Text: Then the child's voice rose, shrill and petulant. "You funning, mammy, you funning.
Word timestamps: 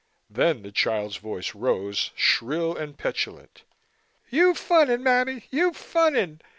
Then 0.31 0.63
the 0.63 0.71
child's 0.71 1.17
voice 1.17 1.53
rose, 1.53 2.09
shrill 2.15 2.75
and 2.75 2.97
petulant. 2.97 3.61
"You 4.31 4.55
funning, 4.55 5.03
mammy, 5.03 5.45
you 5.51 5.73
funning. 5.73 6.41